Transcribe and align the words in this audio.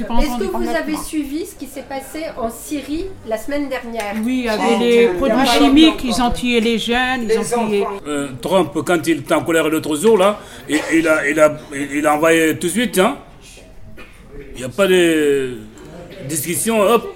Est-ce 0.00 0.38
que 0.38 0.44
vous 0.44 0.68
avez 0.68 0.96
suivi 0.96 1.46
ce 1.46 1.54
qui 1.54 1.66
s'est 1.66 1.82
passé 1.82 2.24
en 2.36 2.50
Syrie 2.50 3.06
la 3.26 3.36
semaine 3.38 3.68
dernière? 3.68 4.14
Oui, 4.24 4.40
il 4.40 4.44
y 4.44 4.48
avait 4.48 4.78
les 4.78 5.08
produits 5.08 5.46
chimiques, 5.46 6.04
ils 6.04 6.22
ont 6.22 6.30
tué 6.30 6.60
les 6.60 6.78
jeunes, 6.78 7.28
ils 7.28 7.54
ont 7.54 7.68
tué... 7.68 7.84
Euh, 8.06 8.28
Trump, 8.40 8.72
quand 8.86 9.06
il 9.06 9.18
était 9.20 9.34
en 9.34 9.42
colère 9.42 9.68
l'autre 9.68 9.96
jour, 9.96 10.16
là, 10.18 10.38
il, 10.68 10.80
il 10.92 11.08
a, 11.08 11.28
il, 11.28 11.40
a, 11.40 11.56
il 11.72 12.06
a 12.06 12.14
envoyé 12.14 12.56
tout 12.58 12.66
de 12.66 12.72
suite. 12.72 12.98
Hein. 12.98 13.18
Il 14.54 14.58
n'y 14.58 14.64
a 14.64 14.68
pas 14.68 14.86
de 14.86 15.58
discussion, 16.28 16.80
hop, 16.80 17.14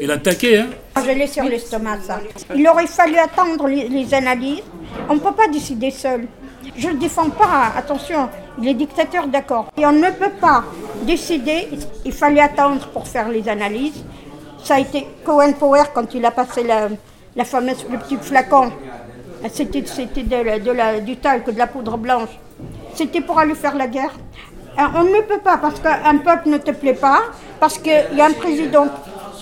il 0.00 0.10
a 0.10 0.14
attaqué. 0.14 0.58
Hein. 0.58 0.66
Je 1.04 1.10
l'ai 1.10 1.26
sur 1.26 1.44
l'estomac, 1.44 1.98
ça. 2.06 2.20
Il 2.54 2.66
aurait 2.68 2.86
fallu 2.86 3.16
attendre 3.18 3.66
les, 3.66 3.88
les 3.88 4.14
analyses. 4.14 4.62
On 5.08 5.14
ne 5.14 5.20
peut 5.20 5.32
pas 5.32 5.48
décider 5.48 5.90
seul. 5.90 6.26
Je 6.76 6.88
ne 6.88 6.94
défends 6.94 7.28
pas, 7.28 7.72
attention, 7.76 8.28
il 8.60 8.68
est 8.68 8.74
dictateur, 8.74 9.26
d'accord. 9.28 9.70
Et 9.76 9.84
on 9.84 9.92
ne 9.92 10.10
peut 10.10 10.32
pas 10.40 10.64
décider, 11.04 11.68
il 12.04 12.12
fallait 12.12 12.40
attendre 12.40 12.86
pour 12.88 13.06
faire 13.06 13.28
les 13.28 13.48
analyses. 13.48 14.02
Ça 14.62 14.76
a 14.76 14.80
été 14.80 15.06
Cohen 15.24 15.52
Power 15.58 15.84
quand 15.94 16.12
il 16.14 16.24
a 16.24 16.30
passé 16.30 16.62
la, 16.64 16.88
le 17.90 17.98
petit 17.98 18.16
flacon. 18.16 18.70
C'était, 19.52 19.82
de 19.82 20.70
la- 20.72 21.00
du 21.00 21.16
talc, 21.16 21.50
de 21.52 21.58
la 21.58 21.66
poudre 21.66 21.98
blanche. 21.98 22.30
C'était 22.94 23.20
pour 23.20 23.38
aller 23.38 23.54
faire 23.54 23.76
la 23.76 23.86
guerre. 23.86 24.12
Euh, 24.78 24.82
On 24.96 25.04
ne 25.04 25.20
peut 25.20 25.38
pas 25.38 25.58
parce 25.58 25.78
qu'un 25.80 26.16
peuple 26.18 26.48
ne 26.48 26.56
te 26.58 26.70
plaît 26.70 26.94
pas, 26.94 27.20
parce 27.60 27.76
qu'il 27.78 27.92
y 28.16 28.20
a 28.20 28.24
un 28.26 28.32
président, 28.32 28.86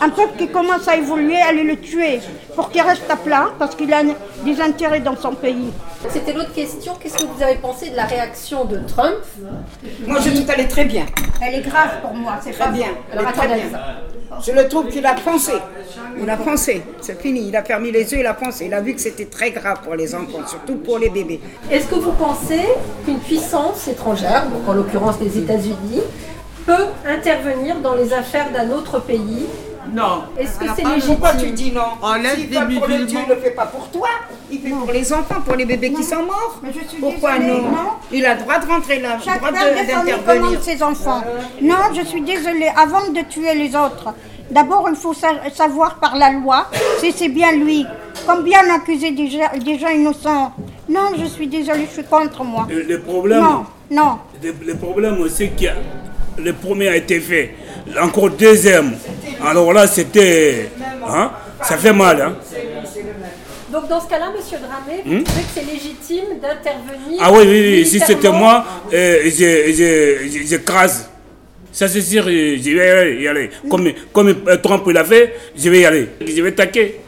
un 0.02 0.08
peuple 0.10 0.36
qui 0.36 0.48
commence 0.48 0.88
à 0.88 0.96
évoluer, 0.96 1.36
aller 1.40 1.62
le 1.62 1.76
tuer 1.76 2.18
pour 2.56 2.70
qu'il 2.70 2.82
reste 2.82 3.08
à 3.08 3.16
plat, 3.16 3.50
parce 3.58 3.76
qu'il 3.76 3.92
a 3.92 4.02
des 4.44 4.60
intérêts 4.60 5.00
dans 5.00 5.16
son 5.16 5.32
pays. 5.32 5.70
C'était 6.10 6.32
l'autre 6.32 6.52
question. 6.52 6.94
Qu'est-ce 7.00 7.18
que 7.18 7.26
vous 7.26 7.42
avez 7.42 7.54
pensé 7.54 7.90
de 7.90 7.96
la 7.96 8.06
réaction 8.06 8.64
de 8.64 8.78
Trump 8.78 9.14
Moi, 10.06 10.18
je 10.20 10.30
trouve 10.30 10.44
qu'elle 10.44 10.60
est 10.60 10.68
très 10.68 10.84
bien. 10.86 11.06
Elle 11.40 11.54
est 11.54 11.60
grave 11.68 12.00
pour 12.02 12.14
moi, 12.14 12.34
c'est 12.42 12.50
Très 12.50 12.70
bien. 12.72 12.88
Elle 13.12 13.18
Alors 13.18 13.30
est 13.30 13.34
très 13.34 13.46
attendez. 13.46 13.60
bien. 13.68 13.78
Je 14.44 14.50
le 14.52 14.66
trouve 14.66 14.88
qu'il 14.88 15.06
a 15.06 15.14
pensé. 15.14 15.52
Il 16.20 16.28
a 16.28 16.36
pensé. 16.36 16.82
C'est 17.00 17.20
fini. 17.20 17.46
Il 17.48 17.54
a 17.56 17.62
fermé 17.62 17.92
les 17.92 18.10
yeux, 18.12 18.18
il 18.20 18.26
a 18.26 18.34
pensé. 18.34 18.64
Il 18.66 18.74
a 18.74 18.80
vu 18.80 18.94
que 18.94 19.00
c'était 19.00 19.26
très 19.26 19.52
grave 19.52 19.82
pour 19.84 19.94
les 19.94 20.14
enfants, 20.16 20.44
surtout 20.48 20.76
pour 20.76 20.98
les 20.98 21.10
bébés. 21.10 21.40
Est-ce 21.70 21.86
que 21.86 21.94
vous 21.94 22.12
pensez 22.12 22.62
qu'une 23.04 23.20
puissance 23.20 23.86
étrangère, 23.86 24.46
donc 24.48 24.68
en 24.68 24.72
l'occurrence 24.72 25.16
les 25.20 25.38
États-Unis, 25.38 26.02
peut 26.66 26.86
intervenir 27.06 27.76
dans 27.76 27.94
les 27.94 28.12
affaires 28.12 28.50
d'un 28.50 28.70
autre 28.70 28.98
pays 29.00 29.46
Non. 29.92 30.22
Est-ce 30.38 30.58
que 30.58 30.64
c'est 30.76 30.84
légitime 30.84 31.06
Pourquoi 31.16 31.34
tu 31.34 31.50
dis 31.50 31.70
non 31.72 31.82
On 32.02 32.14
laisse 32.14 32.34
S'il 32.36 32.48
des 32.48 32.56
fait 32.56 32.64
pour 32.78 32.86
le 32.86 33.04
Dieu, 33.04 33.18
ne 33.28 33.34
le 33.34 33.40
fait 33.40 33.50
pas 33.50 33.66
pour 33.66 33.88
toi. 33.90 34.08
Il 34.50 34.60
fait 34.60 34.70
pour 34.70 34.90
les 34.90 35.12
enfants, 35.12 35.40
pour 35.44 35.54
les 35.56 35.64
bébés 35.66 35.92
qui 35.92 36.02
sont 36.02 36.22
morts. 36.24 36.60
Mais 36.62 36.70
je 36.72 36.88
suis 36.88 36.98
Pourquoi 37.00 37.38
désolée, 37.38 37.60
non 37.60 37.68
non. 37.70 37.90
Il 38.10 38.24
a 38.26 38.34
le 38.34 38.40
droit 38.40 38.58
de 38.58 38.66
rentrer 38.66 38.98
là, 39.00 39.16
le 39.18 39.22
Chaque 39.22 39.38
droit 39.38 39.52
père 39.52 39.62
de- 39.64 39.68
de 39.70 39.74
famille 39.84 40.12
d'intervenir. 40.14 40.42
commande 40.42 40.62
ses 40.62 40.82
enfants. 40.82 41.22
Non, 41.60 41.76
je 41.94 42.02
suis 42.06 42.22
désolée, 42.22 42.70
avant 42.76 43.08
de 43.10 43.20
tuer 43.28 43.54
les 43.54 43.74
autres, 43.76 44.14
d'abord 44.50 44.86
il 44.88 44.96
faut 44.96 45.14
sa- 45.14 45.50
savoir 45.54 45.96
par 45.96 46.16
la 46.16 46.30
loi 46.30 46.66
si 46.98 47.12
c'est 47.12 47.28
bien 47.28 47.52
lui. 47.52 47.86
Combien 48.26 48.60
on 48.68 48.74
accusé 48.74 49.10
des 49.10 49.28
gens, 49.28 49.50
des 49.62 49.78
gens 49.78 49.88
innocents 49.88 50.52
Non, 50.88 51.10
je 51.18 51.24
suis 51.26 51.48
désolée, 51.48 51.86
je 51.88 51.94
suis 52.00 52.04
contre 52.04 52.44
moi. 52.44 52.66
Le, 52.70 52.82
le 52.82 53.00
problème, 53.00 53.40
Non, 53.42 53.64
non. 53.90 54.18
le, 54.42 54.54
le 54.66 54.74
problème, 54.76 55.16
c'est 55.28 55.48
que 55.48 55.66
le 56.40 56.52
premier 56.52 56.88
a 56.88 56.96
été 56.96 57.20
fait. 57.20 57.54
Encore 58.00 58.30
deuxième. 58.30 58.92
Alors 59.44 59.72
là, 59.72 59.86
c'était. 59.86 60.70
Hein, 61.06 61.30
ça 61.62 61.76
fait 61.76 61.92
mal. 61.92 62.20
Hein. 62.20 62.34
Donc 63.70 63.88
dans 63.88 64.00
ce 64.00 64.08
cas-là, 64.08 64.26
Monsieur 64.36 64.58
Dramé, 64.58 65.00
vous 65.04 65.22
trouvez 65.24 65.40
que 65.42 65.48
c'est 65.54 65.64
légitime 65.64 66.38
d'intervenir? 66.42 67.18
Ah 67.20 67.32
oui, 67.32 67.38
oui, 67.46 67.60
oui. 67.78 67.86
Si 67.86 67.98
c'était 68.00 68.30
moi, 68.30 68.64
euh, 68.92 69.20
je, 69.24 69.30
je, 69.30 70.28
je, 70.28 70.46
je 70.46 70.56
crase. 70.56 71.08
Ça 71.72 71.88
c'est 71.88 72.02
sûr, 72.02 72.24
je 72.24 72.58
je 72.62 72.70
vais 72.76 73.22
y 73.22 73.26
aller. 73.28 73.48
Comme, 73.70 73.90
comme 74.12 74.28
euh, 74.46 74.56
Trump 74.58 74.86
l'a 74.88 75.04
fait, 75.04 75.34
je 75.56 75.70
vais 75.70 75.80
y 75.80 75.86
aller. 75.86 76.10
Je 76.20 76.42
vais 76.42 76.52
taquer. 76.52 77.00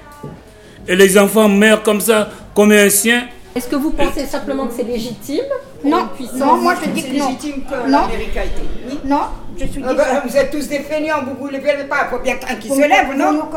Et 0.88 0.96
les 0.96 1.18
enfants 1.18 1.48
meurent 1.50 1.82
comme 1.82 2.00
ça, 2.00 2.30
comme 2.54 2.72
un 2.72 2.88
chien. 2.88 3.24
Est-ce 3.54 3.68
que 3.68 3.76
vous 3.76 3.90
pensez 3.90 4.24
simplement 4.24 4.66
que 4.66 4.72
c'est 4.74 4.84
légitime 4.84 5.44
Non, 5.84 6.08
non, 6.36 6.56
moi 6.56 6.74
je 6.82 6.88
dis 6.90 7.02
C'est 7.02 7.08
que 7.10 7.18
non. 7.18 7.26
légitime 7.28 7.62
que 7.64 7.90
Non. 7.90 8.00
l'Amérique 8.08 8.36
a 8.38 8.44
été. 8.44 8.62
Oui. 8.88 8.98
Non, 9.04 9.20
je 9.58 9.66
suis 9.66 9.82
Ah 9.86 9.94
ben, 9.94 10.04
vous 10.26 10.36
êtes 10.36 10.50
tous 10.50 10.68
des 10.68 10.80
feignants, 10.80 11.22
vous 11.24 11.34
vous 11.38 11.48
levez 11.48 11.84
pas. 11.88 12.06
Il 12.06 12.10
faut 12.16 12.22
bien 12.22 12.36
qu'un 12.36 12.54
qui 12.56 12.68
Vous 12.68 12.74
se 12.76 12.80
lève, 12.80 13.06
vous 13.06 13.14
non 13.18 13.48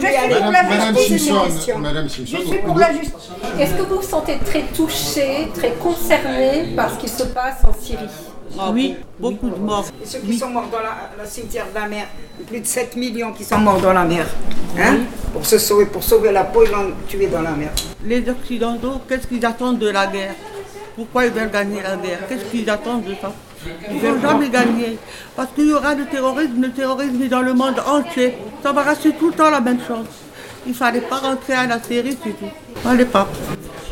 Je 0.00 0.06
suis 0.06 0.40
pour 0.42 0.50
la 0.52 0.62
Madame 0.62 0.96
justice. 0.96 1.10
une 1.10 1.18
Simpson, 1.34 1.44
question. 1.46 1.78
Madame 1.78 2.08
Je 2.08 2.24
suis 2.24 2.58
pour 2.64 2.78
la 2.78 2.92
justice. 2.92 3.12
Est-ce 3.58 3.74
que 3.74 3.82
vous 3.82 3.96
vous 3.96 4.02
sentez 4.02 4.38
très 4.44 4.62
touché, 4.74 5.48
très 5.54 5.72
concerné 5.72 6.72
par 6.76 6.90
ce 6.94 6.98
qui 6.98 7.08
se 7.08 7.22
passe 7.24 7.56
en 7.64 7.72
Syrie 7.82 8.08
Oui, 8.72 8.96
beaucoup 9.18 9.50
de 9.50 9.56
morts. 9.56 9.86
Et 10.02 10.06
ceux 10.06 10.18
qui 10.20 10.38
sont 10.38 10.48
morts 10.50 10.68
dans 10.70 10.78
la, 10.80 11.10
la 11.22 11.26
cimetière 11.28 11.66
de 11.72 11.78
la 11.78 11.86
mer, 11.86 12.06
plus 12.46 12.60
de 12.60 12.66
7 12.66 12.96
millions 12.96 13.32
qui 13.32 13.44
sont 13.44 13.58
morts 13.58 13.80
dans 13.80 13.92
la 13.92 14.04
mer. 14.04 14.26
Hein 14.78 14.98
Pour 15.32 15.44
se 15.44 15.58
sauver, 15.58 15.86
pour 15.86 16.02
sauver 16.02 16.32
la 16.32 16.44
peau, 16.44 16.64
ils 16.64 16.70
l'ont 16.72 16.92
tué 17.08 17.26
dans 17.26 17.42
la 17.42 17.50
mer. 17.52 17.70
Les 18.04 18.28
Occidentaux, 18.28 19.00
qu'est-ce 19.08 19.26
qu'ils 19.26 19.44
attendent 19.44 19.78
de 19.78 19.90
la 19.90 20.06
guerre? 20.06 20.34
Pourquoi 20.96 21.26
ils 21.26 21.32
veulent 21.32 21.50
gagner 21.50 21.82
la 21.82 21.96
guerre? 21.96 22.20
Qu'est-ce 22.28 22.44
qu'ils 22.44 22.68
attendent 22.68 23.04
de 23.04 23.14
ça? 23.20 23.32
Ils 23.90 23.96
ne 23.96 24.00
veulent 24.00 24.20
jamais 24.20 24.48
gagner. 24.48 24.98
Parce 25.36 25.50
qu'il 25.54 25.68
y 25.68 25.72
aura 25.72 25.94
le 25.94 26.06
terrorisme, 26.06 26.60
le 26.60 26.70
terrorisme 26.70 27.22
est 27.22 27.28
dans 27.28 27.42
le 27.42 27.54
monde 27.54 27.80
entier. 27.86 28.34
Ça 28.62 28.72
va 28.72 28.82
rester 28.82 29.12
tout 29.12 29.28
le 29.28 29.34
temps 29.34 29.50
la 29.50 29.60
même 29.60 29.80
chose. 29.86 30.06
Il 30.66 30.72
ne 30.72 30.76
fallait 30.76 31.00
pas 31.00 31.16
rentrer 31.16 31.54
à 31.54 31.66
la 31.66 31.80
série, 31.82 32.16
c'est 32.22 32.30
tout. 32.30 32.50
Fallait 32.82 33.04
pas. 33.04 33.28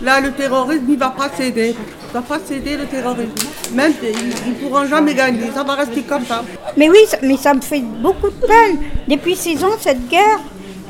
Là, 0.02 0.20
le 0.20 0.32
terrorisme, 0.32 0.84
il 0.88 0.94
ne 0.94 0.98
va 0.98 1.10
pas 1.10 1.28
céder. 1.36 1.74
Il 1.74 2.08
ne 2.08 2.12
va 2.12 2.22
pas 2.22 2.38
céder 2.44 2.76
le 2.76 2.84
terrorisme. 2.86 3.32
Même, 3.72 3.92
ils 4.02 4.50
ne 4.50 4.54
pourront 4.54 4.86
jamais 4.86 5.14
gagner. 5.14 5.50
Ça 5.54 5.64
va 5.64 5.74
rester 5.74 6.02
comme 6.02 6.24
ça. 6.24 6.44
Mais 6.76 6.88
oui, 6.88 6.98
mais 7.22 7.36
ça 7.36 7.54
me 7.54 7.60
fait 7.60 7.80
beaucoup 7.80 8.28
de 8.28 8.46
peine. 8.46 8.78
Depuis 9.08 9.34
six 9.36 9.62
ans, 9.64 9.76
cette 9.80 10.08
guerre, 10.08 10.40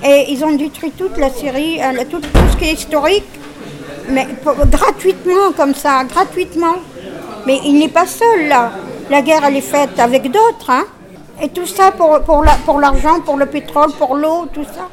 et 0.04 0.26
ils 0.28 0.44
ont 0.44 0.54
détruit 0.54 0.92
toute 0.92 1.16
la 1.16 1.30
Syrie, 1.30 1.80
euh, 1.80 2.04
tout 2.08 2.20
ce 2.52 2.56
qui 2.56 2.64
est 2.66 2.74
historique, 2.74 3.24
mais 4.10 4.26
gratuitement 4.70 5.52
comme 5.56 5.74
ça, 5.74 6.04
gratuitement. 6.04 6.76
Mais 7.46 7.60
il 7.64 7.78
n'est 7.78 7.88
pas 7.88 8.06
seul 8.06 8.48
là. 8.48 8.72
La 9.10 9.22
guerre, 9.22 9.42
elle 9.46 9.56
est 9.56 9.60
faite 9.60 9.98
avec 9.98 10.30
d'autres. 10.30 10.70
Hein. 10.70 10.84
Et 11.42 11.48
tout 11.48 11.66
ça 11.66 11.92
pour 11.92 12.80
l'argent, 12.80 13.20
pour 13.24 13.36
le 13.36 13.46
pétrole, 13.46 13.90
pour 13.92 14.16
l'eau, 14.16 14.46
tout 14.52 14.64
ça. 14.64 14.88